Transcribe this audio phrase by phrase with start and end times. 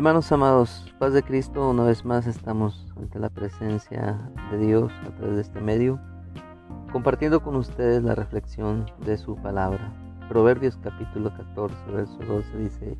[0.00, 4.18] Hermanos amados, paz de Cristo, una vez más estamos ante la presencia
[4.50, 6.00] de Dios a través de este medio,
[6.90, 9.92] compartiendo con ustedes la reflexión de su palabra.
[10.30, 12.98] Proverbios capítulo 14, verso 12 dice,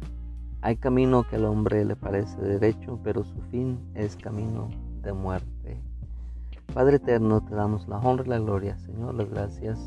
[0.61, 4.69] hay camino que al hombre le parece derecho, pero su fin es camino
[5.01, 5.81] de muerte.
[6.75, 9.79] Padre eterno, te damos la honra y la gloria, Señor, las gracias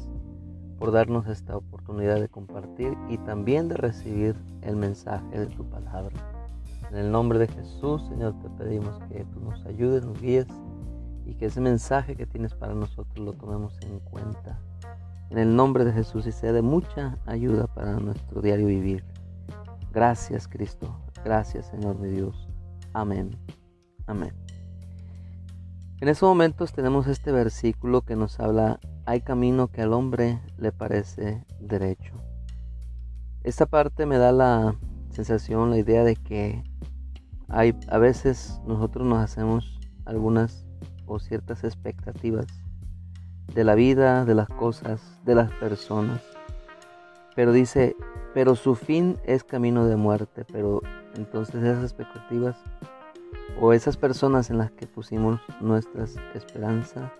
[0.80, 6.33] por darnos esta oportunidad de compartir y también de recibir el mensaje de tu palabra.
[6.94, 10.46] En el nombre de Jesús, Señor, te pedimos que tú nos ayudes, nos guíes
[11.26, 14.60] y que ese mensaje que tienes para nosotros lo tomemos en cuenta.
[15.32, 19.04] En el nombre de Jesús y sea de mucha ayuda para nuestro diario vivir.
[19.92, 22.48] Gracias Cristo, gracias Señor mi Dios.
[22.94, 23.32] Amén.
[24.06, 24.36] Amén.
[26.00, 30.72] En estos momentos tenemos este versículo que nos habla, hay camino que al hombre le
[30.72, 32.14] parece derecho.
[33.42, 34.76] Esta parte me da la
[35.10, 36.64] sensación, la idea de que
[37.54, 40.66] a veces nosotros nos hacemos algunas
[41.06, 42.48] o ciertas expectativas
[43.54, 46.22] de la vida, de las cosas, de las personas.
[47.36, 47.96] Pero dice,
[48.34, 50.46] pero su fin es camino de muerte.
[50.52, 50.82] Pero
[51.16, 52.58] entonces esas expectativas
[53.60, 57.12] o esas personas en las que pusimos nuestras esperanzas,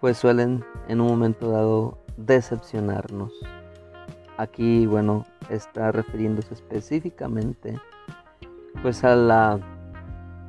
[0.00, 3.32] pues suelen en un momento dado decepcionarnos.
[4.38, 7.78] Aquí, bueno, está refiriéndose específicamente
[8.82, 9.58] pues a la,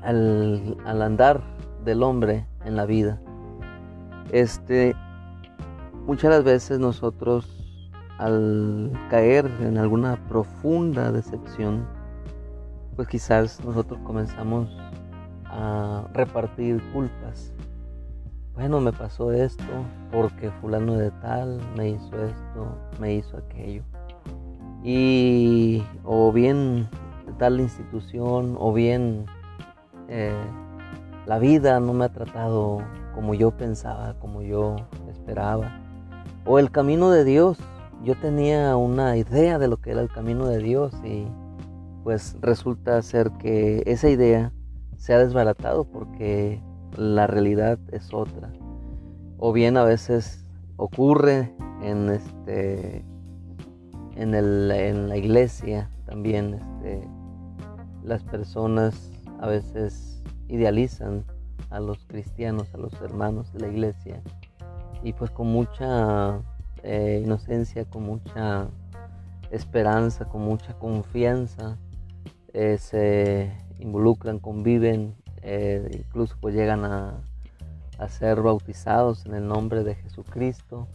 [0.01, 1.41] al, al andar
[1.83, 3.19] del hombre en la vida.
[4.31, 4.95] Este,
[6.05, 7.57] muchas las veces nosotros
[8.17, 11.87] al caer en alguna profunda decepción,
[12.95, 14.69] pues quizás nosotros comenzamos
[15.45, 17.53] a repartir culpas.
[18.55, 19.63] Bueno, me pasó esto
[20.11, 23.83] porque fulano de tal me hizo esto, me hizo aquello.
[24.83, 26.89] Y o bien
[27.37, 29.25] tal institución o bien
[30.09, 30.33] eh,
[31.25, 32.79] la vida no me ha tratado
[33.13, 34.75] como yo pensaba, como yo
[35.09, 35.81] esperaba.
[36.45, 37.57] O el camino de Dios.
[38.03, 41.25] Yo tenía una idea de lo que era el camino de Dios y
[42.03, 44.53] pues resulta ser que esa idea
[44.97, 46.61] se ha desbaratado porque
[46.95, 48.53] la realidad es otra.
[49.39, 50.45] O bien a veces
[50.77, 53.03] ocurre en este
[54.15, 57.07] en, el, en la iglesia también este,
[58.07, 61.25] las personas a veces idealizan
[61.69, 64.21] a los cristianos, a los hermanos de la iglesia
[65.03, 66.39] y pues con mucha
[66.83, 68.67] eh, inocencia, con mucha
[69.51, 71.77] esperanza, con mucha confianza
[72.53, 77.21] eh, se involucran, conviven, eh, incluso pues llegan a,
[77.99, 80.87] a ser bautizados en el nombre de Jesucristo,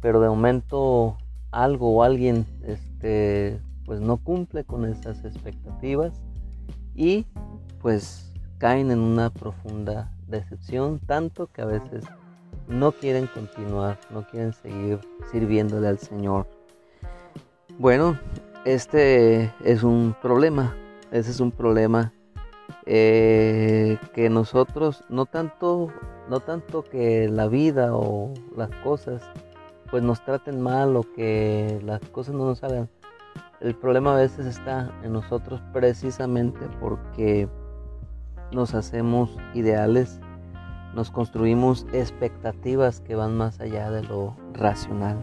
[0.00, 1.16] pero de momento
[1.52, 6.12] algo o alguien este, pues no cumple con esas expectativas
[6.94, 7.26] y
[7.80, 12.04] pues caen en una profunda decepción, tanto que a veces
[12.68, 16.46] no quieren continuar, no quieren seguir sirviéndole al Señor.
[17.78, 18.18] Bueno,
[18.64, 20.76] este es un problema,
[21.10, 22.12] ese es un problema
[22.86, 25.88] eh, que nosotros no tanto,
[26.28, 29.22] no tanto que la vida o las cosas
[29.90, 32.88] pues nos traten mal o que las cosas no nos hagan,
[33.60, 37.48] el problema a veces está en nosotros precisamente porque
[38.52, 40.20] nos hacemos ideales,
[40.94, 45.20] nos construimos expectativas que van más allá de lo racional.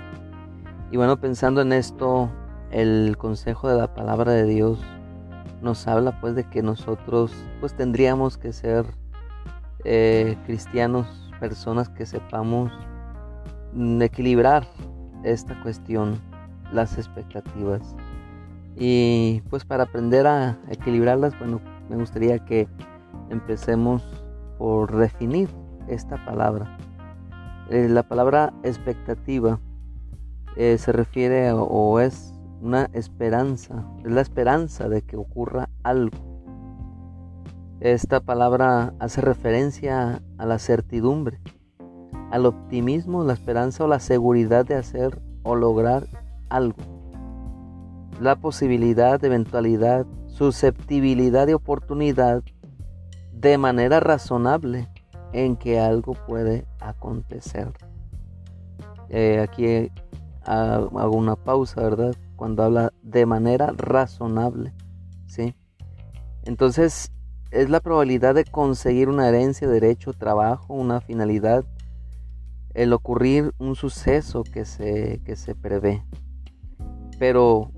[0.92, 2.30] Y bueno, pensando en esto,
[2.72, 4.80] el consejo de la palabra de Dios
[5.62, 8.86] nos habla pues de que nosotros pues tendríamos que ser
[9.84, 11.08] eh, cristianos,
[11.40, 12.72] personas que sepamos
[14.00, 14.66] equilibrar
[15.24, 16.20] esta cuestión,
[16.72, 17.96] las expectativas.
[18.80, 22.68] Y pues para aprender a equilibrarlas, bueno, me gustaría que
[23.30, 24.04] empecemos
[24.60, 25.50] por definir
[25.88, 26.78] esta palabra.
[27.70, 29.60] Eh, la palabra expectativa
[30.56, 36.18] eh, se refiere o es una esperanza, es la esperanza de que ocurra algo.
[37.80, 41.40] Esta palabra hace referencia a la certidumbre,
[42.32, 46.08] al optimismo, la esperanza o la seguridad de hacer o lograr
[46.50, 46.97] algo
[48.19, 52.43] la posibilidad, eventualidad, susceptibilidad de oportunidad
[53.31, 54.87] de manera razonable
[55.34, 57.72] en que algo puede acontecer.
[59.09, 59.91] Eh, aquí
[60.43, 62.16] hago una pausa, ¿verdad?
[62.35, 64.73] Cuando habla de manera razonable,
[65.28, 65.55] ¿sí?
[66.43, 67.11] Entonces,
[67.52, 71.66] es la probabilidad de conseguir una herencia, derecho, trabajo, una finalidad,
[72.73, 76.03] el ocurrir un suceso que se, que se prevé.
[77.20, 77.72] Pero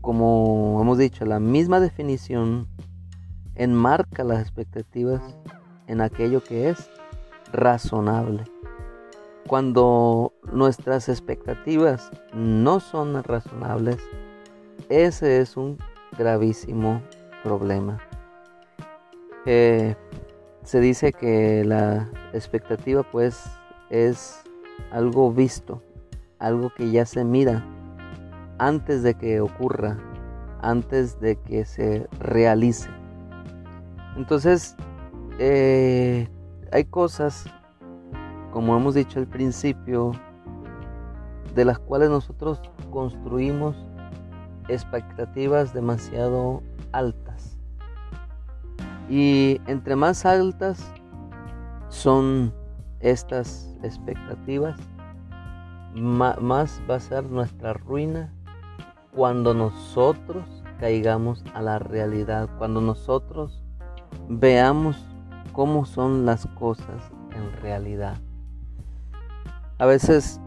[0.00, 2.68] como hemos dicho, la misma definición
[3.54, 5.20] enmarca las expectativas
[5.86, 6.90] en aquello que es
[7.52, 8.44] razonable.
[9.46, 13.98] Cuando nuestras expectativas no son razonables,
[14.88, 15.78] ese es un
[16.16, 17.02] gravísimo
[17.42, 17.98] problema.
[19.46, 19.96] Eh,
[20.62, 23.42] se dice que la expectativa pues
[23.88, 24.42] es
[24.92, 25.82] algo visto,
[26.38, 27.64] algo que ya se mira
[28.60, 29.96] antes de que ocurra,
[30.60, 32.90] antes de que se realice.
[34.16, 34.76] Entonces,
[35.38, 36.28] eh,
[36.70, 37.46] hay cosas,
[38.52, 40.12] como hemos dicho al principio,
[41.54, 42.60] de las cuales nosotros
[42.90, 43.74] construimos
[44.68, 47.56] expectativas demasiado altas.
[49.08, 50.92] Y entre más altas
[51.88, 52.52] son
[53.00, 54.78] estas expectativas,
[55.94, 58.30] más va a ser nuestra ruina
[59.14, 60.44] cuando nosotros
[60.78, 63.62] caigamos a la realidad, cuando nosotros
[64.28, 64.96] veamos
[65.52, 68.16] cómo son las cosas en realidad.
[69.78, 70.40] A veces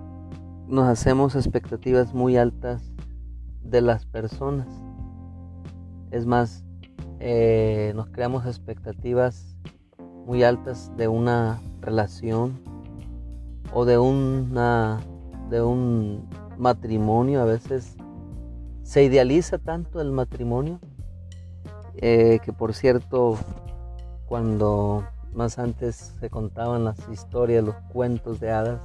[0.67, 2.93] nos hacemos expectativas muy altas
[3.63, 4.67] de las personas.
[6.11, 6.63] Es más,
[7.19, 9.57] eh, nos creamos expectativas
[10.25, 12.59] muy altas de una relación
[13.73, 14.99] o de una
[15.49, 16.27] de un
[16.57, 17.97] matrimonio a veces
[18.83, 20.79] se idealiza tanto el matrimonio
[21.95, 23.37] eh, que por cierto
[24.25, 28.81] cuando más antes se contaban las historias, los cuentos de hadas,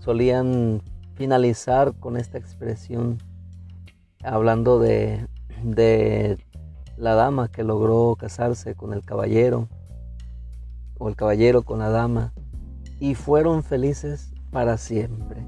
[0.00, 0.82] solían
[1.14, 3.18] finalizar con esta expresión
[4.22, 5.26] hablando de,
[5.62, 6.38] de
[6.96, 9.68] la dama que logró casarse con el caballero
[10.98, 12.32] o el caballero con la dama
[13.00, 15.46] y fueron felices para siempre.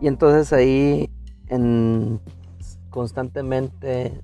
[0.00, 1.10] Y entonces ahí
[1.48, 2.20] en,
[2.98, 4.20] constantemente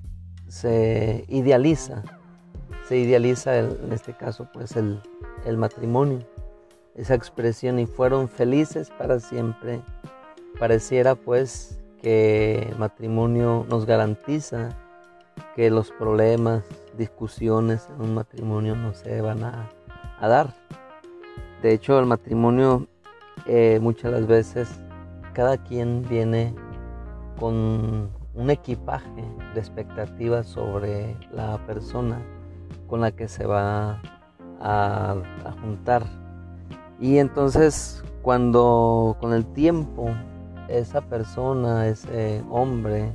[0.49, 2.03] se idealiza,
[2.89, 5.01] se idealiza en este caso pues el,
[5.45, 6.19] el matrimonio,
[6.93, 9.79] esa expresión y fueron felices para siempre.
[10.59, 14.75] Pareciera pues que el matrimonio nos garantiza
[15.55, 16.65] que los problemas,
[16.97, 19.69] discusiones en un matrimonio no se van a,
[20.19, 20.53] dar.
[21.61, 22.87] De hecho, el matrimonio
[23.47, 24.67] eh, muchas las veces
[25.31, 26.53] cada quien viene
[27.39, 29.23] con un equipaje
[29.53, 32.21] de expectativas sobre la persona
[32.87, 34.01] con la que se va
[34.59, 35.15] a,
[35.61, 36.03] juntar.
[36.99, 40.09] Y entonces cuando con el tiempo
[40.67, 43.11] esa persona, ese hombre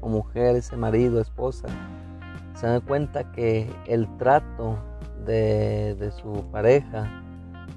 [0.00, 1.68] o mujer, ese marido, esposa,
[2.54, 4.78] se dan cuenta que el trato
[5.26, 7.22] de, de su pareja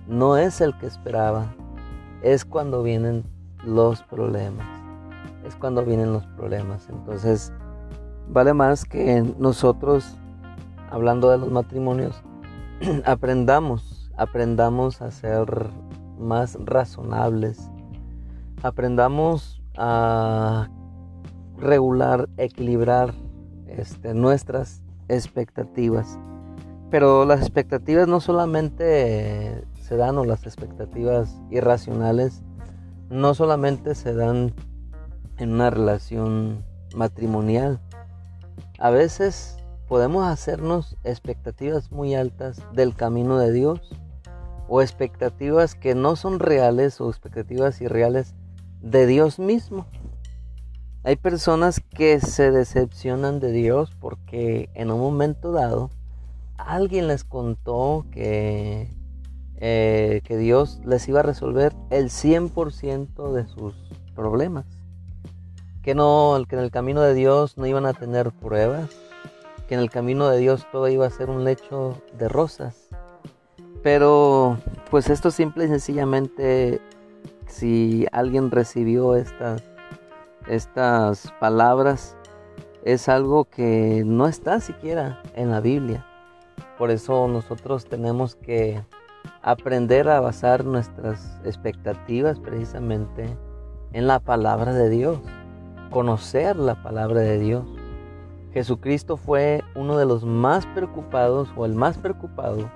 [0.08, 1.54] no es el que esperaba,
[2.22, 3.24] es cuando vienen
[3.64, 4.79] los problemas.
[5.50, 6.88] Es cuando vienen los problemas.
[6.90, 7.52] Entonces,
[8.28, 10.16] vale más que nosotros,
[10.92, 12.22] hablando de los matrimonios,
[13.04, 15.72] aprendamos, aprendamos a ser
[16.20, 17.68] más razonables,
[18.62, 20.70] aprendamos a
[21.58, 23.16] regular, equilibrar
[23.66, 26.20] este, nuestras expectativas.
[26.92, 32.44] Pero las expectativas no solamente se dan o las expectativas irracionales
[33.10, 34.54] no solamente se dan
[35.40, 36.64] en una relación
[36.96, 37.80] matrimonial.
[38.78, 43.82] A veces podemos hacernos expectativas muy altas del camino de Dios
[44.68, 48.36] o expectativas que no son reales o expectativas irreales
[48.82, 49.88] de Dios mismo.
[51.04, 55.90] Hay personas que se decepcionan de Dios porque en un momento dado
[56.58, 58.94] alguien les contó que,
[59.56, 63.74] eh, que Dios les iba a resolver el 100% de sus
[64.14, 64.79] problemas.
[65.82, 68.90] Que, no, que en el camino de Dios no iban a tener pruebas,
[69.68, 72.90] que en el camino de Dios todo iba a ser un lecho de rosas.
[73.82, 74.58] Pero
[74.90, 76.82] pues esto simple y sencillamente
[77.48, 79.64] si alguien recibió estas,
[80.48, 82.16] estas palabras,
[82.84, 86.06] es algo que no está siquiera en la Biblia.
[86.78, 88.82] Por eso nosotros tenemos que
[89.42, 93.38] aprender a basar nuestras expectativas precisamente
[93.92, 95.20] en la palabra de Dios,
[95.90, 97.66] conocer la palabra de Dios.
[98.54, 102.70] Jesucristo fue uno de los más preocupados o el más preocupado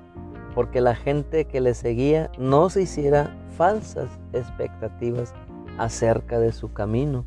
[0.53, 5.34] porque la gente que le seguía no se hiciera falsas expectativas
[5.77, 7.25] acerca de su camino.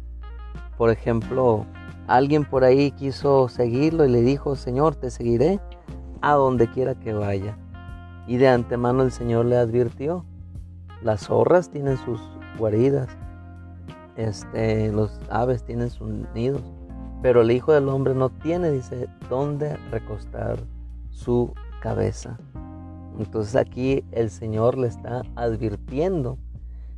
[0.76, 1.66] Por ejemplo,
[2.06, 5.60] alguien por ahí quiso seguirlo y le dijo, Señor, te seguiré
[6.20, 7.58] a donde quiera que vaya.
[8.26, 10.24] Y de antemano el Señor le advirtió,
[11.02, 12.20] las zorras tienen sus
[12.58, 13.08] guaridas,
[14.16, 16.62] este, los aves tienen sus nidos,
[17.22, 20.58] pero el Hijo del Hombre no tiene, dice, dónde recostar
[21.10, 22.38] su cabeza.
[23.18, 26.38] Entonces aquí el Señor le está advirtiendo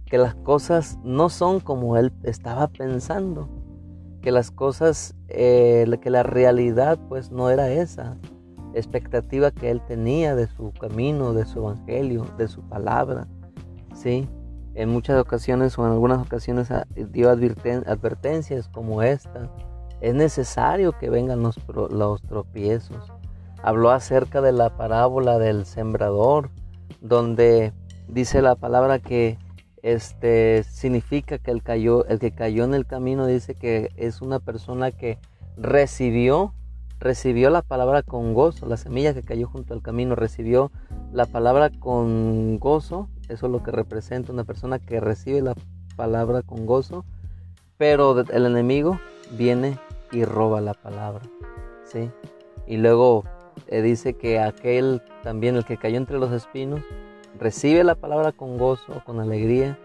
[0.04, 3.48] que las cosas no son como él estaba pensando,
[4.22, 8.16] que las cosas, eh, que la realidad pues no era esa
[8.74, 13.26] expectativa que él tenía de su camino, de su evangelio, de su palabra,
[13.94, 14.28] ¿sí?
[14.78, 19.50] En muchas ocasiones o en algunas ocasiones ah, dio advertencias como esta.
[20.00, 21.58] Es necesario que vengan los,
[21.90, 23.12] los tropiezos.
[23.60, 26.50] Habló acerca de la parábola del sembrador,
[27.00, 27.72] donde
[28.06, 29.36] dice la palabra que
[29.82, 34.38] este significa que el, cayó, el que cayó en el camino dice que es una
[34.38, 35.18] persona que
[35.56, 36.54] recibió
[37.00, 40.70] recibió la palabra con gozo, la semilla que cayó junto al camino recibió
[41.12, 45.54] la palabra con gozo, eso es lo que representa una persona que recibe la
[45.96, 47.04] palabra con gozo,
[47.76, 48.98] pero el enemigo
[49.32, 49.78] viene
[50.12, 51.22] y roba la palabra,
[51.84, 52.10] ¿sí?
[52.66, 53.24] Y luego
[53.66, 56.80] eh, dice que aquel también, el que cayó entre los espinos,
[57.38, 59.78] recibe la palabra con gozo, con alegría,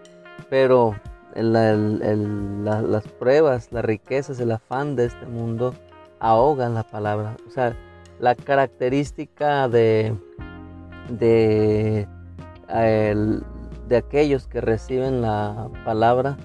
[0.50, 0.96] pero
[1.36, 5.74] las pruebas, las riquezas, el afán de este mundo
[6.20, 7.36] ahogan la palabra.
[7.48, 7.76] O sea,
[8.20, 10.16] la característica de,
[11.10, 12.08] de,
[12.74, 16.38] de aquellos que reciben la palabra,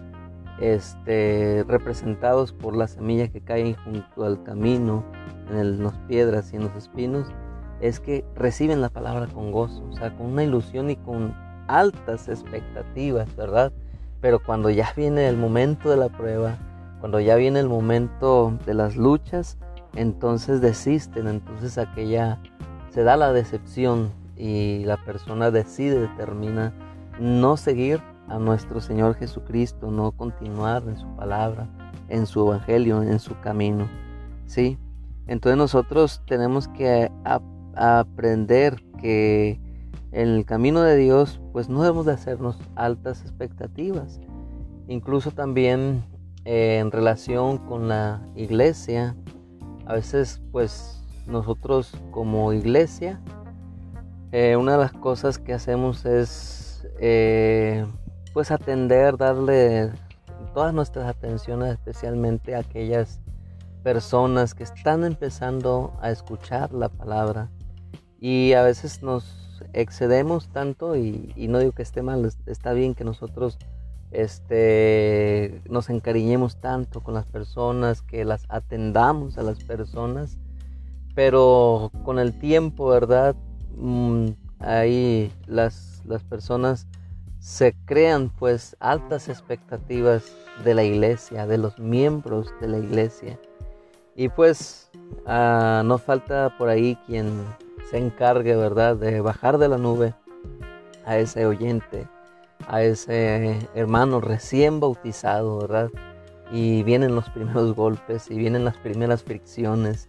[0.60, 5.04] este, representados por las semillas que caen junto al camino,
[5.50, 7.28] en las piedras y en los espinos,
[7.80, 11.34] es que reciben la palabra con gozo, o sea, con una ilusión y con
[11.68, 13.72] altas expectativas, ¿verdad?
[14.20, 16.56] Pero cuando ya viene el momento de la prueba,
[17.00, 19.58] cuando ya viene el momento de las luchas,
[19.94, 22.38] entonces desisten, entonces aquella
[22.90, 26.72] se da la decepción y la persona decide, determina
[27.18, 31.68] no seguir a nuestro Señor Jesucristo, no continuar en su palabra,
[32.08, 33.88] en su evangelio, en su camino.
[34.46, 34.78] ¿Sí?
[35.26, 37.10] Entonces nosotros tenemos que
[37.74, 39.60] aprender que
[40.12, 44.20] en el camino de Dios, pues no debemos de hacernos altas expectativas.
[44.86, 46.02] Incluso también
[46.44, 49.16] eh, en relación con la iglesia,
[49.84, 53.20] a veces pues nosotros como iglesia,
[54.32, 57.86] eh, una de las cosas que hacemos es eh,
[58.32, 59.90] pues atender, darle
[60.54, 63.20] todas nuestras atenciones especialmente a aquellas
[63.82, 67.50] personas que están empezando a escuchar la palabra
[68.20, 72.94] y a veces nos excedemos tanto y, y no digo que esté mal, está bien
[72.94, 73.58] que nosotros
[74.10, 80.38] este, nos encariñemos tanto con las personas, que las atendamos a las personas,
[81.14, 83.36] pero con el tiempo, ¿verdad?
[83.78, 84.28] Mm,
[84.60, 86.86] ahí las, las personas
[87.38, 90.32] se crean pues altas expectativas
[90.64, 93.38] de la iglesia, de los miembros de la iglesia.
[94.16, 94.90] Y pues
[95.26, 97.44] ah, no falta por ahí quien
[97.90, 100.14] se encargue, ¿verdad?, de bajar de la nube
[101.06, 102.06] a ese oyente
[102.66, 105.90] a ese hermano recién bautizado, ¿verdad?
[106.52, 110.08] Y vienen los primeros golpes y vienen las primeras fricciones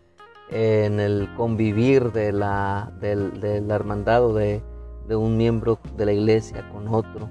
[0.51, 4.63] en el convivir de la, del, del hermandad de,
[5.07, 7.29] de un miembro de la iglesia con otro.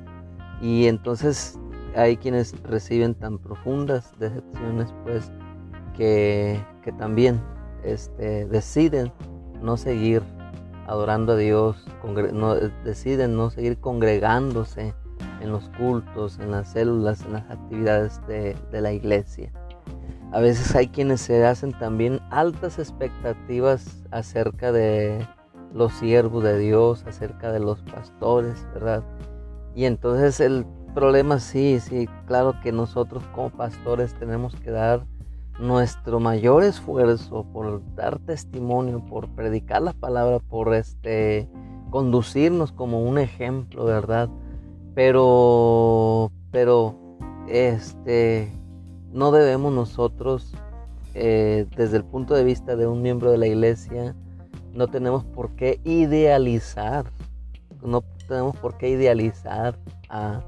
[0.60, 1.58] Y entonces
[1.96, 5.30] hay quienes reciben tan profundas decepciones, pues,
[5.96, 7.40] que, que también
[7.82, 9.12] este, deciden
[9.60, 10.22] no seguir
[10.86, 11.86] adorando a Dios,
[12.32, 14.94] no, deciden no seguir congregándose
[15.40, 19.52] en los cultos, en las células, en las actividades de, la iglesia.
[20.30, 25.26] A veces hay quienes se hacen también altas expectativas acerca de
[25.72, 29.02] los siervos de Dios, acerca de los pastores, ¿verdad?
[29.74, 35.06] Y entonces el problema sí, sí, claro que nosotros como pastores tenemos que dar
[35.58, 41.48] nuestro mayor esfuerzo por dar testimonio, por predicar la palabra, por este
[41.90, 44.28] conducirnos como un ejemplo, ¿verdad?
[44.94, 46.94] Pero, pero,
[47.48, 48.52] este,
[49.12, 50.52] no debemos nosotros,
[51.14, 54.14] eh, desde el punto de vista de un miembro de la iglesia,
[54.72, 57.06] no tenemos por qué idealizar,
[57.82, 60.42] no tenemos por qué idealizar a,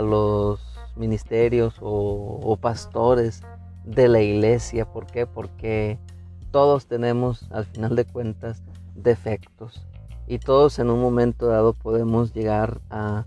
[0.00, 0.60] los
[0.96, 3.42] ministerios o, o, pastores
[3.84, 4.84] de la iglesia.
[4.84, 5.26] ¿Por qué?
[5.26, 5.98] Porque
[6.50, 8.62] todos tenemos, al final de cuentas,
[8.94, 9.86] defectos.
[10.26, 13.26] Y todos en un momento dado podemos llegar a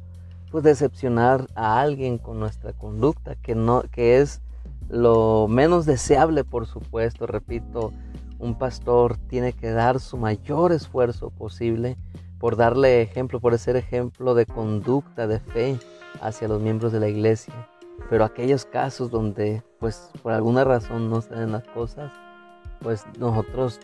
[0.51, 4.41] pues decepcionar a alguien con nuestra conducta, que no, que es
[4.89, 7.27] lo menos deseable, por supuesto.
[7.27, 7.93] Repito,
[8.39, 11.97] un pastor tiene que dar su mayor esfuerzo posible
[12.39, 15.77] por darle ejemplo, por ser ejemplo de conducta, de fe
[16.21, 17.53] hacia los miembros de la iglesia.
[18.09, 22.11] Pero aquellos casos donde, pues, por alguna razón no se den las cosas,
[22.81, 23.79] pues nosotros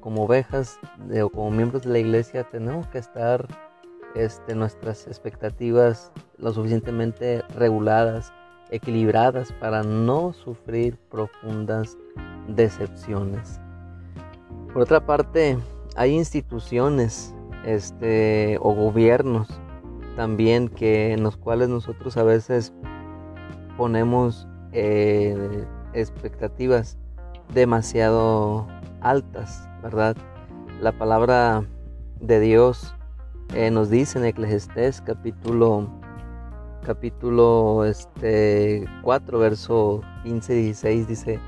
[0.00, 0.78] como ovejas
[1.22, 3.46] o como miembros de la iglesia tenemos que estar
[4.14, 8.32] este, nuestras expectativas lo suficientemente reguladas,
[8.74, 11.96] equilibradas para no sufrir profundas
[12.48, 13.60] decepciones.
[14.72, 15.56] Por otra parte,
[15.94, 17.32] hay instituciones
[17.64, 19.48] este, o gobiernos
[20.16, 22.72] también que en los cuales nosotros a veces
[23.76, 26.98] ponemos eh, expectativas
[27.52, 28.66] demasiado
[29.00, 30.16] altas, ¿verdad?
[30.80, 31.64] La palabra
[32.20, 32.94] de Dios
[33.54, 35.88] eh, nos dice en Eclesiastés capítulo
[36.84, 41.40] capítulo este 4 verso 15 y 16 dice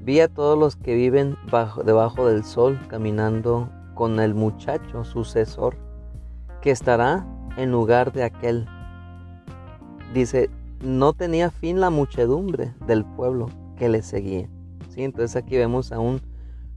[0.00, 5.76] vi a todos los que viven bajo, debajo del sol caminando con el muchacho sucesor
[6.60, 8.66] que estará en lugar de aquel
[10.12, 10.50] dice
[10.82, 14.48] no tenía fin la muchedumbre del pueblo que le seguía
[14.90, 15.04] ¿Sí?
[15.04, 16.20] entonces aquí vemos a un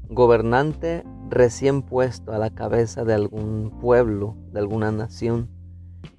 [0.10, 5.50] gobernante recién puesto a la cabeza de algún pueblo, de alguna nación.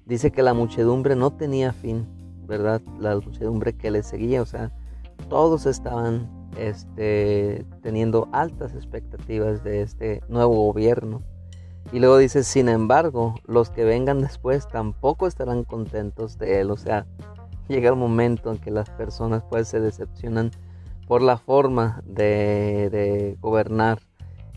[0.07, 2.07] Dice que la muchedumbre no tenía fin,
[2.47, 2.81] ¿verdad?
[2.97, 4.71] La muchedumbre que le seguía, o sea,
[5.29, 11.21] todos estaban este, teniendo altas expectativas de este nuevo gobierno.
[11.91, 16.71] Y luego dice, sin embargo, los que vengan después tampoco estarán contentos de él.
[16.71, 17.05] O sea,
[17.67, 20.51] llega el momento en que las personas pues se decepcionan
[21.07, 23.99] por la forma de, gobernar.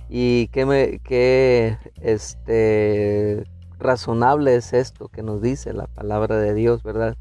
[0.09, 3.45] Y qué, me, qué este,
[3.81, 7.17] razonable es esto que nos dice la palabra de Dios, ¿verdad?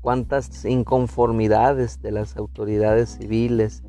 [0.00, 3.82] Cuántas inconformidades de las autoridades civiles.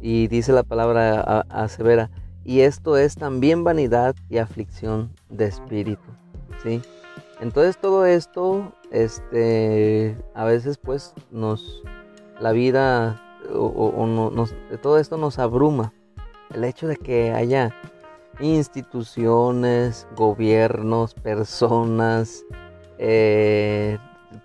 [0.00, 2.10] Y dice la palabra a, severa,
[2.44, 6.08] y esto es también vanidad y aflicción de espíritu,
[6.62, 6.80] ¿sí?
[7.40, 11.82] Entonces todo esto, este, a veces pues nos,
[12.40, 13.20] la vida
[13.52, 14.46] o,
[14.80, 15.92] todo esto nos abruma.
[16.54, 17.74] El hecho de que haya
[18.40, 22.44] instituciones, gobiernos, personas
[22.98, 23.98] eh,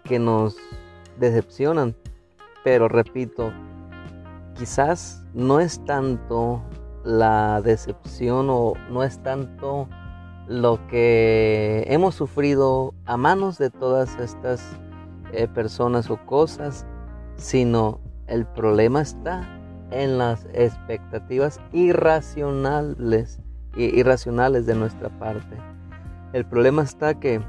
[0.03, 0.55] que nos
[1.19, 1.95] decepcionan.
[2.63, 3.51] Pero repito,
[4.55, 6.63] quizás no es tanto
[7.03, 9.87] la decepción o no es tanto
[10.47, 14.61] lo que hemos sufrido a manos de todas estas
[15.31, 16.85] eh, personas o cosas,
[17.35, 19.47] sino el problema está
[19.91, 23.41] en las expectativas irracionales,
[23.75, 25.57] irracionales de nuestra parte.
[26.33, 27.41] El problema está que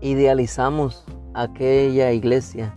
[0.00, 2.76] idealizamos aquella iglesia,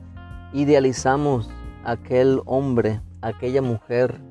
[0.54, 1.50] idealizamos
[1.84, 4.22] aquel hombre, aquella mujer,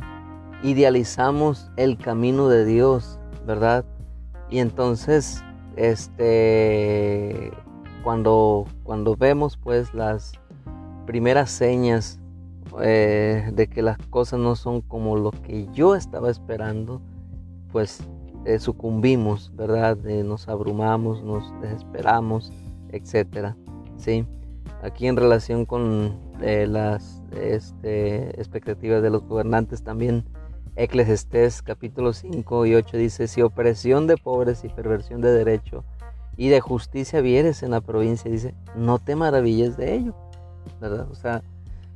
[0.63, 3.85] idealizamos el camino de Dios, ¿verdad?
[4.51, 5.43] Y entonces,
[5.77, 7.53] este,
[8.03, 10.33] cuando, cuando vemos pues las
[11.07, 12.21] primeras señas
[12.81, 17.01] eh, de que las cosas no son como lo que yo estaba esperando,
[17.73, 18.01] pues
[18.45, 19.99] eh, sucumbimos, ¿verdad?
[20.07, 22.53] Eh, nos abrumamos, nos desesperamos,
[22.91, 23.57] etcétera,
[23.97, 24.27] ¿sí?
[24.83, 30.25] Aquí en relación con las este, expectativas de los gobernantes también,
[30.77, 35.85] Eclesiastés capítulo 5 y 8 dice, si opresión de pobres y perversión de derecho
[36.37, 40.15] y de justicia vieres en la provincia, dice, no te maravilles de ello,
[40.81, 41.09] ¿verdad?
[41.11, 41.43] O sea,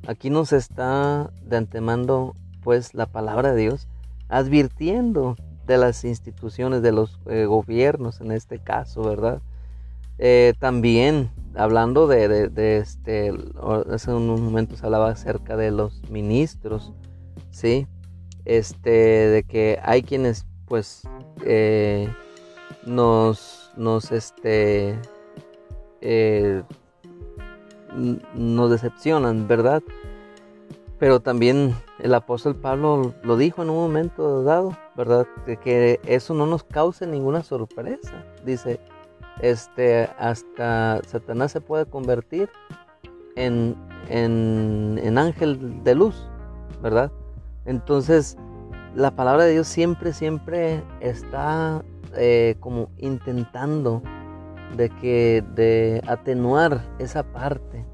[0.07, 3.89] Aquí nos está de antemano pues la palabra de Dios
[4.29, 5.37] advirtiendo
[5.69, 9.41] de las instituciones, de los eh, gobiernos en este caso, ¿verdad?
[10.19, 12.51] Eh, también hablando de,
[12.81, 13.33] este,
[13.93, 16.93] hace unos momentos hablaba acerca de los ministros,
[17.51, 17.87] ¿sí?
[18.45, 21.03] Este, de que hay quienes pues
[21.45, 22.09] eh,
[22.87, 24.99] nos, nos, este,
[28.35, 29.83] nos decepcionan, ¿verdad?
[30.99, 35.29] Pero también el apóstol Pablo lo dijo en un momento dado, ¿verdad?
[35.63, 38.25] que eso no nos cause ninguna sorpresa.
[38.45, 38.81] Dice,
[39.41, 42.51] este, hasta Satanás se puede convertir
[43.37, 43.77] en,
[44.09, 46.29] en, ángel de luz,
[46.83, 47.13] ¿verdad?
[47.65, 48.37] Entonces,
[48.97, 51.85] la palabra de Dios siempre, siempre está
[52.17, 54.03] eh, como intentando
[54.77, 57.87] de que de atenuar esa parte,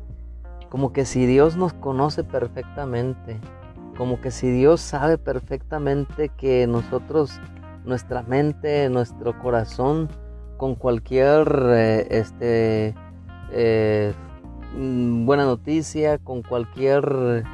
[0.71, 3.39] como que si Dios nos conoce perfectamente,
[3.97, 7.41] como que si Dios sabe perfectamente que nosotros,
[7.85, 10.09] nuestra mente, nuestro corazón,
[10.57, 12.95] con cualquier eh, este,
[13.53, 14.13] eh,
[14.77, 17.45] mm, buena noticia, con cualquier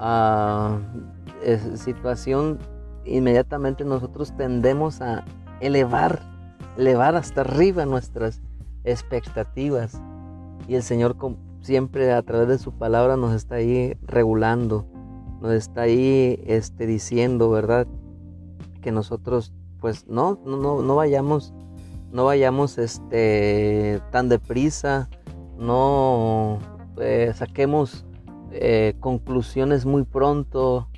[0.00, 0.78] ah,
[1.74, 2.58] situación,
[3.04, 5.24] inmediatamente nosotros tendemos a
[5.60, 6.20] elevar,
[6.76, 8.42] elevar hasta arriba nuestras
[8.84, 10.00] expectativas.
[10.66, 11.16] Y el Señor
[11.60, 14.86] siempre a través de su palabra nos está ahí regulando,
[15.40, 17.86] nos está ahí este, diciendo, ¿verdad?
[18.80, 21.52] Que nosotros pues no, no, no vayamos,
[22.10, 25.08] no vayamos este, tan deprisa,
[25.56, 26.58] no
[27.00, 28.04] eh, saquemos
[28.50, 30.88] eh, conclusiones muy pronto,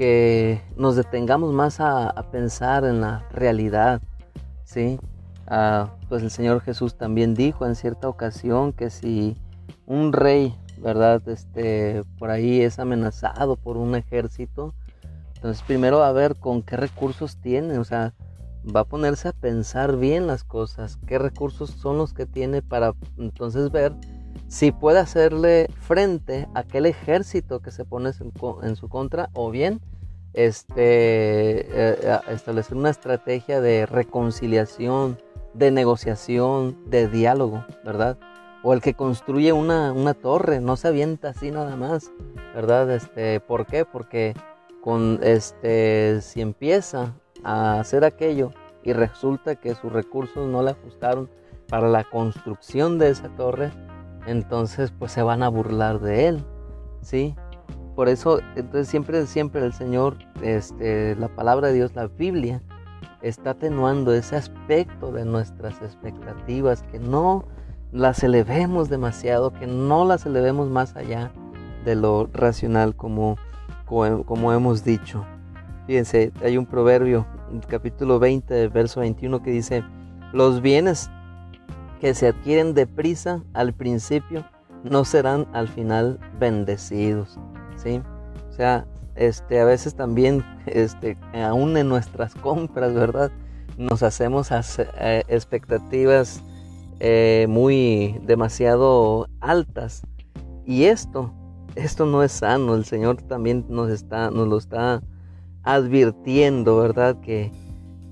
[0.00, 4.00] que nos detengamos más a, pensar en la realidad,
[4.64, 4.98] ¿sí?
[5.46, 9.36] Ah, pues el Señor Jesús también dijo en cierta ocasión que si
[9.84, 11.26] un rey, ¿verdad?
[11.28, 14.74] Este, por ahí es amenazado por un ejército,
[15.34, 18.14] entonces primero a ver con qué recursos tiene, o sea,
[18.64, 22.94] va a ponerse a pensar bien las cosas, qué recursos son los que tiene para
[23.18, 23.94] entonces ver
[24.48, 28.10] si puede hacerle frente a aquel ejército que se pone
[28.62, 29.80] en su contra o bien
[30.32, 35.18] este, eh, establecer una estrategia de reconciliación,
[35.54, 38.18] de negociación, de diálogo, ¿verdad?
[38.62, 42.10] O el que construye una, una torre, no se avienta así nada más,
[42.54, 42.90] ¿verdad?
[42.90, 43.84] Este, ¿Por qué?
[43.84, 44.34] Porque
[44.82, 51.30] con, este, si empieza a hacer aquello y resulta que sus recursos no le ajustaron
[51.68, 53.70] para la construcción de esa torre,
[54.26, 56.44] entonces pues se van a burlar de él,
[57.00, 57.34] ¿sí?
[57.94, 62.62] Por eso, entonces siempre, siempre el Señor, este, la palabra de Dios, la Biblia,
[63.22, 67.44] está atenuando ese aspecto de nuestras expectativas, que no
[67.92, 71.32] las elevemos demasiado, que no las elevemos más allá
[71.84, 73.36] de lo racional como,
[73.86, 75.24] como, hemos dicho.
[75.86, 77.26] Fíjense, hay un proverbio,
[77.68, 79.82] capítulo 20, verso 21, que dice,
[80.32, 81.10] los bienes
[82.00, 84.44] que se adquieren deprisa al principio
[84.84, 87.38] no serán al final bendecidos.
[87.76, 88.00] ¿sí?
[88.48, 93.30] O sea, este, a veces también, este, aún en nuestras compras, ¿verdad?
[93.76, 96.42] Nos hacemos eh, expectativas
[97.00, 100.02] eh, muy demasiado altas.
[100.66, 101.32] Y esto,
[101.74, 102.74] esto no es sano.
[102.74, 105.02] El Señor también nos está, nos lo está
[105.62, 107.18] advirtiendo, ¿verdad?
[107.20, 107.50] Que,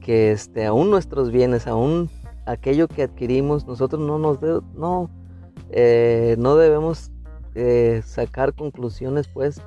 [0.01, 2.11] que este, aún nuestros bienes, aún
[2.47, 4.39] aquello que adquirimos, nosotros no nos
[4.75, 5.11] no,
[5.69, 7.13] eh, no debemos
[7.55, 9.61] eh, sacar conclusiones pues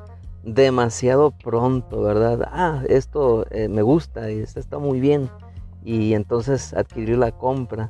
[0.43, 2.49] demasiado pronto, ¿verdad?
[2.51, 5.29] Ah, esto me gusta y está muy bien
[5.84, 7.89] y entonces adquirir la compra.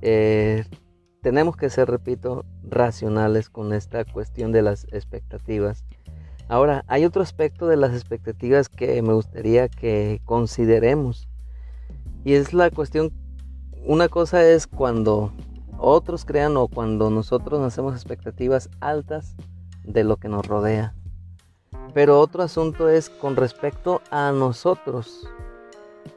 [0.00, 5.84] Tenemos que ser, repito, racionales con esta cuestión de las expectativas.
[6.48, 11.28] Ahora, hay otro aspecto de las expectativas que me gustaría que consideremos
[12.24, 13.12] y es la cuestión
[13.86, 15.32] una cosa es cuando
[15.78, 19.34] otros crean o cuando nosotros hacemos expectativas altas
[19.84, 20.94] de lo que nos rodea.
[21.94, 25.26] Pero otro asunto es con respecto a nosotros.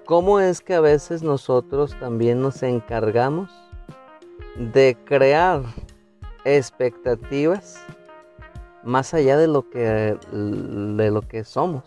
[0.05, 3.49] ¿Cómo es que a veces nosotros también nos encargamos
[4.55, 5.61] de crear
[6.45, 7.83] expectativas
[8.83, 11.83] más allá de lo que de lo que somos,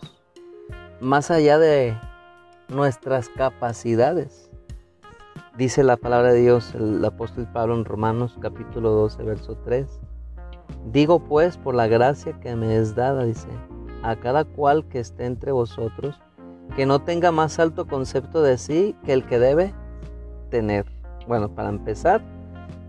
[0.99, 1.97] más allá de
[2.69, 4.49] nuestras capacidades?
[5.57, 9.87] Dice la palabra de Dios, el apóstol Pablo en Romanos capítulo 12, verso 3.
[10.91, 13.47] Digo pues por la gracia que me es dada, dice,
[14.03, 16.21] a cada cual que esté entre vosotros,
[16.75, 19.73] que no tenga más alto concepto de sí que el que debe
[20.49, 20.85] tener.
[21.27, 22.21] Bueno, para empezar,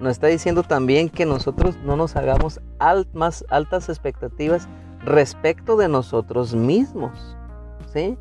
[0.00, 2.60] nos está diciendo también que nosotros no nos hagamos
[3.12, 4.68] más altas expectativas
[5.04, 7.36] respecto de nosotros mismos.
[7.92, 8.16] ¿Sí?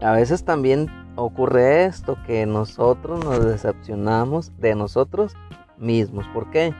[0.00, 5.34] A veces también ocurre esto, que nosotros nos decepcionamos de nosotros
[5.78, 6.26] mismos.
[6.32, 6.74] ¿Por qué?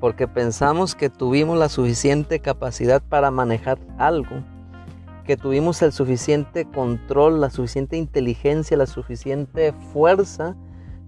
[0.00, 4.42] Porque pensamos que tuvimos la suficiente capacidad para manejar algo,
[5.24, 10.56] que tuvimos el suficiente control, la suficiente inteligencia, la suficiente fuerza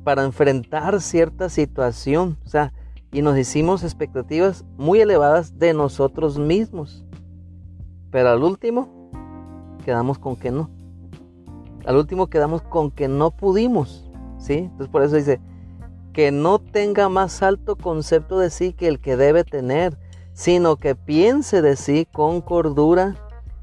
[0.04, 2.38] para enfrentar cierta situación.
[2.44, 2.72] O sea,
[3.10, 7.04] y nos hicimos expectativas muy elevadas de nosotros mismos.
[8.10, 9.10] Pero al último,
[9.84, 10.70] quedamos con que no
[11.86, 14.54] al último quedamos con que no pudimos, ¿sí?
[14.54, 15.40] Entonces por eso dice,
[16.12, 19.98] que no tenga más alto concepto de sí que el que debe tener,
[20.32, 23.16] sino que piense de sí con cordura,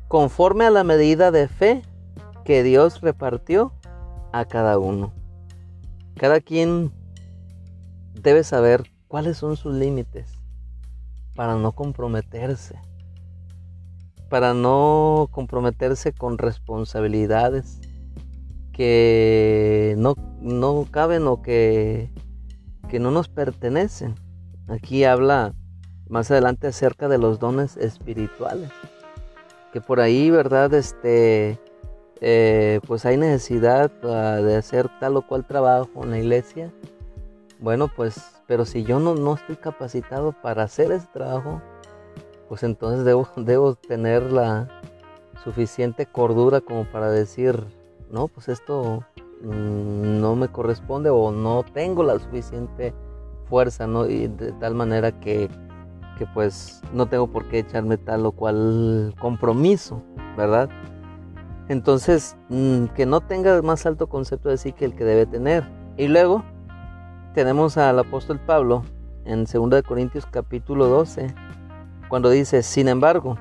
[0.07, 1.81] conforme a la medida de fe
[2.43, 3.73] que Dios repartió
[4.33, 5.13] a cada uno.
[6.17, 6.91] Cada quien
[8.13, 10.31] debe saber cuáles son sus límites
[11.35, 12.79] para no comprometerse,
[14.29, 17.79] para no comprometerse con responsabilidades,
[18.71, 22.11] que no, no caben o que,
[22.89, 24.15] que no nos pertenecen.
[24.67, 25.53] Aquí habla
[26.07, 28.69] más adelante acerca de los dones espirituales.
[29.73, 30.73] Que por ahí, ¿verdad?
[30.73, 31.59] Este,
[32.21, 36.71] eh, pues hay necesidad ah, de hacer tal o cual trabajo en la iglesia.
[37.59, 41.61] Bueno, pues, pero si yo no, no estoy capacitado para hacer ese trabajo,
[42.47, 44.67] pues entonces debo, debo tener la
[45.43, 47.65] suficiente cordura como para decir,
[48.11, 49.03] no, pues esto
[49.41, 52.93] mm, no me corresponde o no tengo la suficiente
[53.49, 54.07] fuerza, ¿no?
[54.07, 55.49] Y de tal manera que,
[56.19, 60.03] que pues no tengo por qué echarme tal o cual compromiso,
[60.37, 60.69] ¿verdad?
[61.71, 65.63] Entonces, mm, que no tenga más alto concepto de sí que el que debe tener.
[65.95, 66.43] Y luego
[67.33, 68.83] tenemos al apóstol Pablo
[69.23, 71.33] en 2 Corintios capítulo 12,
[72.09, 73.37] cuando dice, sin embargo,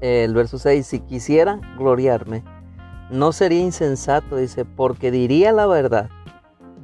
[0.00, 2.42] el verso 6, si quisiera gloriarme,
[3.10, 6.10] no sería insensato, dice, porque diría la verdad.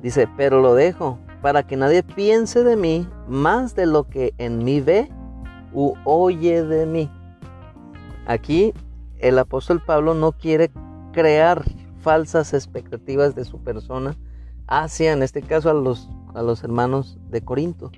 [0.00, 4.62] Dice, pero lo dejo para que nadie piense de mí más de lo que en
[4.62, 5.10] mí ve
[5.72, 7.10] u oye de mí.
[8.26, 8.72] Aquí
[9.20, 10.70] el apóstol Pablo no quiere
[11.12, 11.64] crear
[12.00, 14.16] falsas expectativas de su persona
[14.66, 17.90] hacia, en este caso, a los, a los hermanos de Corinto.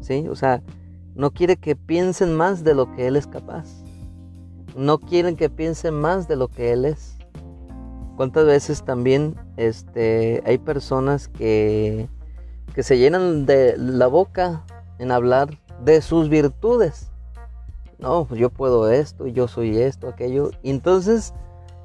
[0.00, 0.26] ¿Sí?
[0.28, 0.62] O sea,
[1.14, 3.66] no quiere que piensen más de lo que él es capaz.
[4.76, 7.16] No quieren que piensen más de lo que él es.
[8.16, 12.08] ¿Cuántas veces también este, hay personas que,
[12.74, 14.64] que se llenan de la boca
[14.98, 17.10] en hablar de sus virtudes?
[17.98, 20.50] No, yo puedo esto, yo soy esto, aquello.
[20.62, 21.32] Y entonces,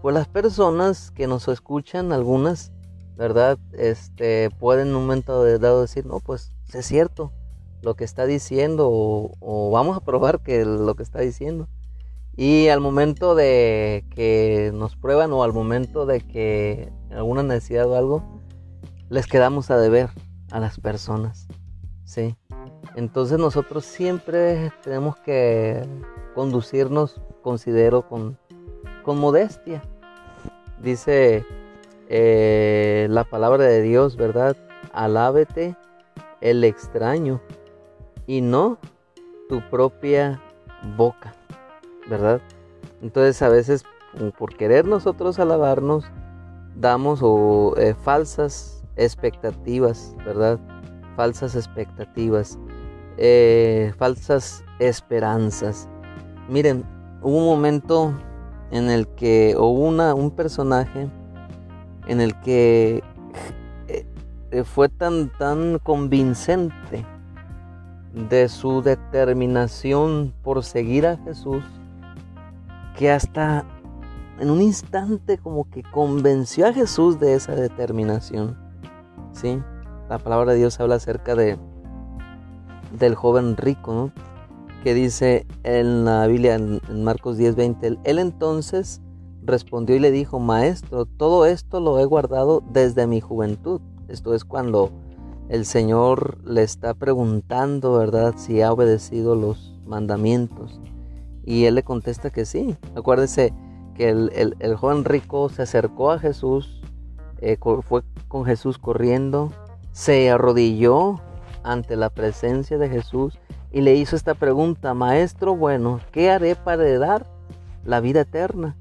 [0.02, 2.72] pues las personas que nos escuchan, algunas,
[3.16, 3.58] ¿verdad?
[3.74, 7.32] Este, pueden en un momento dado decir, no, pues es cierto
[7.82, 11.68] lo que está diciendo o, vamos a probar que lo que está diciendo.
[12.36, 17.96] Y al momento de que nos prueban o al momento de que alguna necesidad o
[17.96, 18.24] algo,
[19.10, 20.10] les quedamos a deber
[20.50, 21.48] a las personas.
[22.06, 22.36] ¿sí?
[22.96, 25.82] Entonces nosotros siempre tenemos que
[26.36, 28.38] conducirnos, considero, con,
[29.04, 29.82] con modestia.
[30.82, 31.46] Dice
[32.10, 34.58] eh, la palabra de Dios, ¿verdad?
[34.92, 35.76] Alábete
[36.42, 37.40] el extraño
[38.28, 38.78] y no
[39.48, 40.42] tu propia
[40.98, 41.34] boca,
[42.10, 42.42] ¿verdad?
[43.02, 43.86] Entonces a veces
[44.38, 46.06] por querer nosotros alabarnos,
[46.76, 47.22] damos
[47.78, 50.60] eh, falsas expectativas, ¿verdad?
[51.16, 52.58] Falsas expectativas.
[53.18, 55.88] Eh, falsas esperanzas.
[56.50, 56.86] Miren,
[57.22, 58.14] hubo un momento
[58.72, 61.10] en el que, o una, un personaje
[62.08, 63.04] en el que
[64.52, 67.06] eh, fue tan, tan convincente
[68.14, 71.64] de su determinación por seguir a Jesús,
[72.98, 73.66] que hasta
[74.40, 78.58] en un instante como que convenció a Jesús de esa determinación.
[79.34, 79.62] ¿Sí?
[80.10, 81.58] La palabra de Dios habla acerca de
[82.98, 84.12] del joven rico,
[84.84, 89.02] que dice en la Biblia, en, Marcos 10:20, él entonces
[89.44, 93.82] respondió y le dijo, Maestro, todo esto lo he guardado desde mi juventud.
[94.08, 94.92] Esto es cuando
[95.50, 100.80] el Señor le está preguntando, ¿verdad?, si ha obedecido los mandamientos.
[101.44, 102.76] Y él le contesta que sí.
[102.96, 103.54] Acuérdese
[103.96, 106.82] que el, joven rico se acercó a Jesús,
[107.40, 109.52] eh, fue con Jesús corriendo,
[109.92, 111.20] se arrodilló
[111.64, 113.38] ante la presencia de Jesús
[113.72, 117.26] y le hizo esta pregunta, Maestro bueno, ¿qué haré para heredar
[117.86, 118.76] la vida eterna?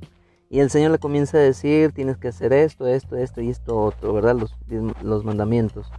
[0.48, 3.78] Y el Señor le comienza a decir, tienes que hacer esto, esto, esto y esto
[3.78, 4.34] otro, ¿verdad?
[4.34, 4.56] Los,
[5.02, 5.92] los mandamientos.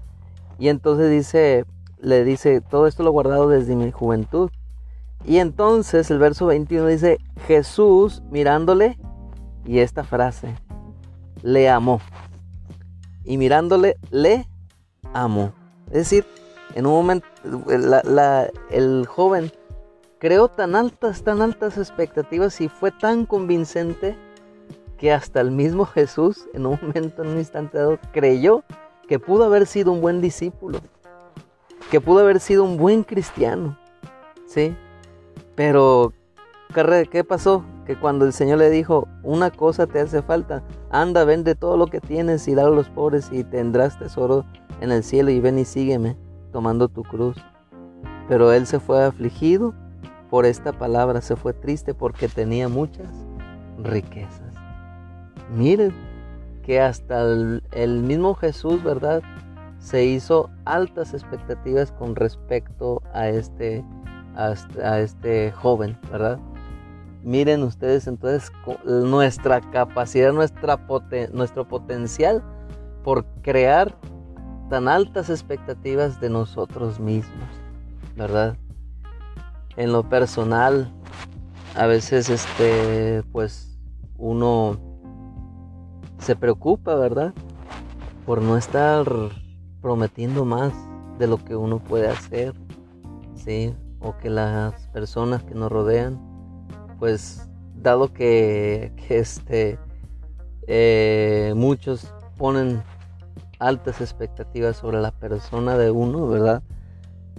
[0.59, 1.65] Y entonces dice,
[1.99, 4.51] le dice, todo esto lo he guardado desde mi juventud.
[5.25, 7.17] Y entonces el verso 21 dice,
[7.47, 8.97] Jesús mirándole,
[9.65, 10.55] y esta frase,
[11.43, 12.01] le amó.
[13.23, 14.47] Y mirándole, le
[15.13, 15.53] amó.
[15.87, 16.25] Es decir,
[16.75, 17.27] en un momento,
[18.69, 19.51] el joven
[20.21, 24.15] creó tan altas, tan altas expectativas y fue tan convincente
[24.97, 28.63] que hasta el mismo Jesús, en un momento, en un instante dado, creyó
[29.07, 30.79] que pudo haber sido un buen discípulo,
[31.89, 33.79] que pudo haber sido un buen cristiano,
[34.45, 34.75] ¿sí?
[35.55, 36.13] Pero,
[37.11, 37.65] ¿qué pasó?
[37.87, 41.87] Que cuando el Señor le dijo, una cosa te hace falta, anda, vende todo lo
[41.87, 44.45] que tienes y dale a los pobres y tendrás tesoro
[44.81, 46.15] en el cielo y ven y sígueme
[46.51, 47.37] tomando tu cruz.
[48.27, 49.73] Pero él se fue afligido
[50.29, 53.09] por esta palabra, se fue triste porque tenía muchas
[53.83, 54.53] riquezas.
[55.53, 55.93] Miren
[56.63, 59.21] que hasta el, mismo Jesús, ¿verdad?
[59.79, 63.83] Se hizo altas expectativas con respecto a este,
[64.35, 66.39] a este, joven, ¿verdad?
[67.23, 68.51] Miren ustedes entonces
[68.85, 70.79] nuestra capacidad, nuestra
[71.33, 72.41] nuestro potencial
[73.03, 73.95] por crear
[74.71, 77.49] tan altas expectativas de nosotros mismos,
[78.15, 78.55] ¿verdad?
[79.75, 80.93] En lo personal,
[81.75, 83.77] a veces este, pues
[84.17, 84.79] uno
[86.19, 87.33] se preocupa, ¿verdad?
[88.25, 89.05] Por no estar
[89.81, 90.71] prometiendo más
[91.19, 92.53] de lo que uno puede hacer,
[93.35, 93.75] ¿sí?
[93.99, 96.17] O que las personas que nos rodean,
[96.97, 99.77] pues dado que, este,
[100.65, 102.81] eh, muchos ponen
[103.61, 106.63] altas expectativas sobre la persona de uno, ¿verdad?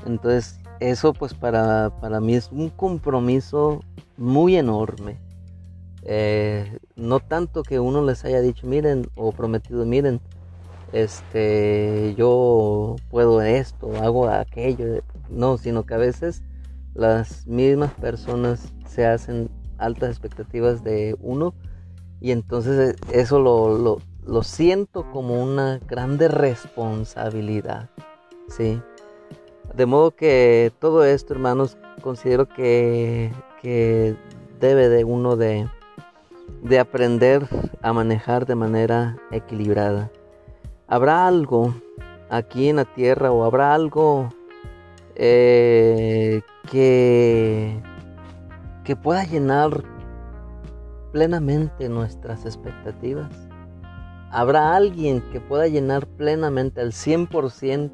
[0.07, 3.81] Entonces eso pues para, para mí es un compromiso
[4.17, 5.19] muy enorme.
[6.05, 10.21] Eh, no tanto que uno les haya dicho, miren, o prometido, miren,
[10.93, 16.43] este, yo puedo esto, hago aquello, no, sino que a veces
[16.95, 21.55] las mismas personas se hacen altas expectativas de uno
[22.21, 23.99] y entonces eso lo, lo,
[24.43, 27.91] siento como una grande responsabilidad,
[28.49, 28.81] ¿sí?
[29.75, 34.17] De modo que todo esto, hermanos, considero que, que
[34.61, 35.69] debe de uno de,
[36.63, 37.47] de aprender
[37.83, 40.11] a manejar de manera equilibrada.
[40.87, 41.75] ¿Habrá algo
[42.29, 44.29] aquí en la tierra o habrá algo
[45.15, 47.83] eh, que,
[48.85, 49.83] que pueda llenar
[51.13, 53.52] plenamente nuestras expectativas?
[54.35, 57.91] ¿Habrá alguien que pueda llenar plenamente al 100%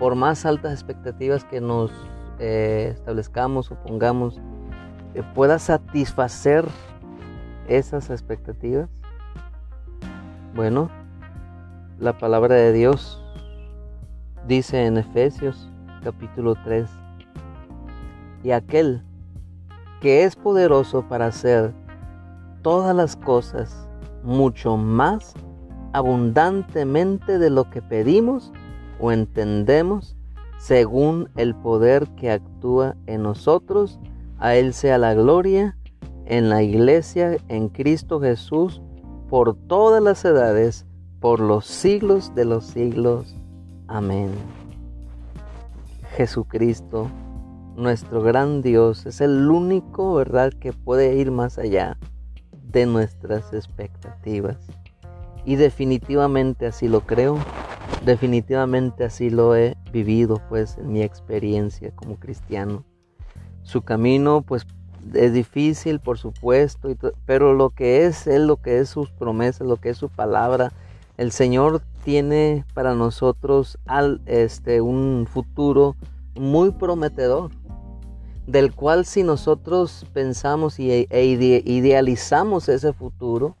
[0.00, 1.92] por más altas expectativas que nos
[2.40, 4.40] eh, establezcamos o pongamos,
[5.14, 6.64] que pueda satisfacer
[7.68, 8.88] esas expectativas?
[10.56, 10.90] Bueno,
[12.00, 13.22] la palabra de Dios
[14.48, 15.70] dice en Efesios
[16.02, 16.90] capítulo 3,
[18.42, 19.04] y aquel
[20.00, 21.72] que es poderoso para hacer
[22.60, 23.86] todas las cosas
[24.24, 25.32] mucho más
[25.92, 28.52] abundantemente de lo que pedimos
[28.98, 30.16] o entendemos,
[30.58, 33.98] según el poder que actúa en nosotros,
[34.38, 35.76] a Él sea la gloria
[36.26, 38.80] en la iglesia, en Cristo Jesús,
[39.28, 40.86] por todas las edades,
[41.18, 43.36] por los siglos de los siglos.
[43.88, 44.30] Amén.
[46.16, 47.10] Jesucristo,
[47.76, 51.96] nuestro gran Dios, es el único, ¿verdad?, que puede ir más allá
[52.62, 54.58] de nuestras expectativas.
[55.44, 57.38] Y definitivamente así lo creo,
[58.04, 62.84] definitivamente así lo he vivido pues en mi experiencia como cristiano.
[63.62, 64.66] Su camino pues
[65.14, 66.88] es difícil por supuesto,
[67.26, 70.72] pero lo que es Él, lo que es sus promesas, lo que es su palabra,
[71.16, 75.96] el Señor tiene para nosotros al, este, un futuro
[76.34, 77.50] muy prometedor
[78.46, 83.56] del cual si nosotros pensamos y, e idealizamos ese futuro,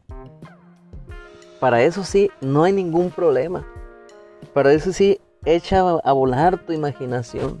[1.60, 3.66] para eso sí, no hay ningún problema.
[4.54, 7.60] Para eso sí, echa a volar tu imaginación.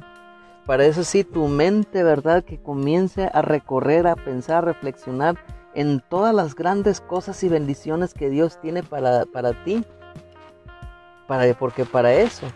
[0.66, 2.42] Para eso sí, tu mente, ¿verdad?
[2.42, 5.36] Que comience a recorrer, a pensar, a reflexionar
[5.74, 9.84] en todas las grandes cosas y bendiciones que Dios tiene para, para ti.
[11.26, 12.46] Para, porque para eso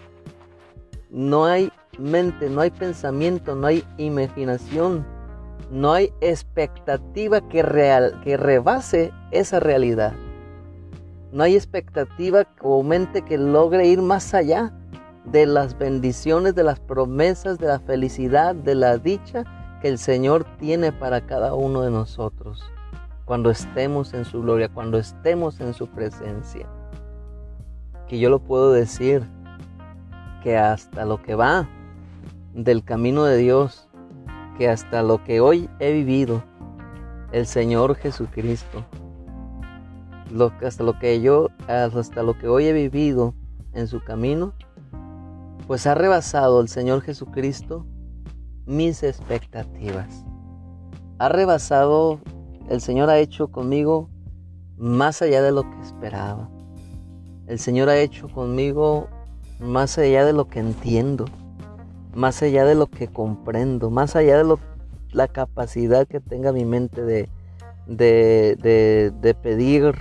[1.10, 5.06] no hay mente, no hay pensamiento, no hay imaginación,
[5.70, 10.14] no hay expectativa que, real, que rebase esa realidad.
[11.34, 14.72] No hay expectativa o mente que logre ir más allá
[15.24, 19.42] de las bendiciones, de las promesas, de la felicidad, de la dicha
[19.82, 22.62] que el Señor tiene para cada uno de nosotros
[23.24, 26.68] cuando estemos en su gloria, cuando estemos en su presencia.
[28.06, 29.28] Que yo lo puedo decir
[30.40, 31.68] que hasta lo que va
[32.52, 33.88] del camino de Dios
[34.56, 36.44] que hasta lo que hoy he vivido,
[37.32, 38.84] el Señor Jesucristo,
[40.30, 43.34] lo, hasta lo que yo, hasta lo que hoy he vivido
[43.72, 44.54] en su camino,
[45.66, 47.86] pues ha rebasado el Señor Jesucristo
[48.66, 50.24] mis expectativas.
[51.18, 52.20] Ha rebasado,
[52.68, 54.10] el Señor ha hecho conmigo
[54.76, 56.50] más allá de lo que esperaba.
[57.46, 59.08] El Señor ha hecho conmigo
[59.60, 61.26] más allá de lo que entiendo
[62.14, 64.58] más allá de lo que comprendo, más allá de lo,
[65.12, 67.28] la capacidad que tenga mi mente de,
[67.86, 69.94] de, de, pedir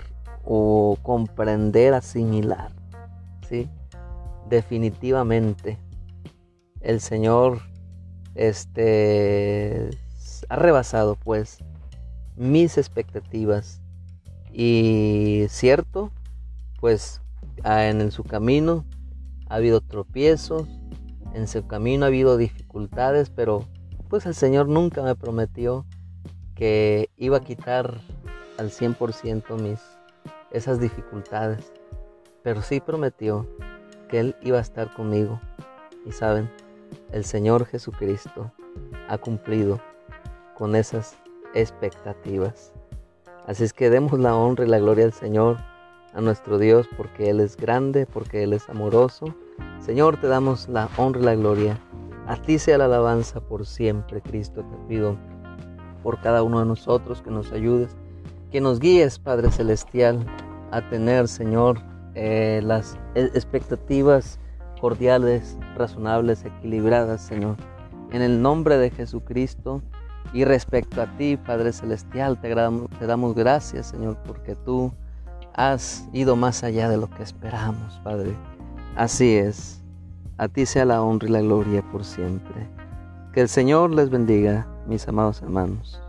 [0.43, 2.71] o comprender, asimilar.
[3.47, 3.69] ¿sí?
[4.49, 5.77] Definitivamente
[6.81, 7.61] el Señor
[8.35, 9.89] este,
[10.49, 11.59] ha rebasado pues
[12.35, 13.81] mis expectativas
[14.51, 16.11] y cierto
[16.79, 17.21] pues
[17.63, 18.83] en su camino
[19.47, 20.67] ha habido tropiezos
[21.33, 23.65] en su camino ha habido dificultades, pero
[24.09, 25.85] pues el Señor nunca me prometió
[26.55, 27.99] que iba a quitar
[28.57, 29.79] al 100% mis
[30.53, 31.73] esas dificultades,
[32.43, 33.47] pero sí prometió
[34.07, 35.41] que Él iba a estar conmigo.
[36.05, 36.49] Y saben,
[37.11, 38.51] el Señor Jesucristo
[39.07, 39.79] ha cumplido
[40.55, 41.17] con esas
[41.53, 42.73] expectativas.
[43.45, 45.57] Así es que demos la honra y la gloria al Señor,
[46.13, 49.33] a nuestro Dios, porque Él es grande, porque Él es amoroso
[49.79, 51.79] Señor, te damos la honra y la gloria.
[52.25, 54.63] A ti sea la alabanza por siempre, Cristo.
[54.63, 55.17] Te pido
[56.01, 57.95] por cada uno de nosotros que nos ayudes,
[58.49, 60.25] que nos guíes, Padre Celestial,
[60.73, 61.79] a tener, Señor,
[62.15, 64.39] eh, las e, expectativas
[64.81, 67.55] cordiales, razonables, equilibradas, Señor.
[68.11, 69.81] En el nombre de Jesucristo
[70.33, 72.53] y respecto a ti, Padre Celestial, te,
[72.99, 74.91] te damos gracias, Señor, porque tú
[75.53, 78.35] has ido más allá de lo que esperamos, Padre.
[78.95, 79.81] Así es.
[80.37, 82.67] A ti sea la honra y la gloria por siempre.
[83.31, 86.02] Que el Señor les bendiga, mis amados hermanos.